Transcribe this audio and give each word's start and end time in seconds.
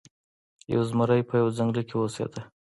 یو 0.73 0.81
زمری 0.89 1.21
په 1.29 1.33
یوه 1.39 1.55
ځنګل 1.57 1.83
کې 1.89 1.95
اوسیده. 1.97 2.41